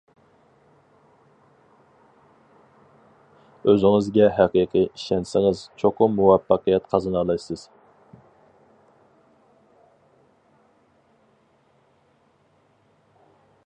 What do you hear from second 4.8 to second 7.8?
ئىشەنسىڭىز چوقۇم مۇۋەپپەقىيەت قازىنالايسىز.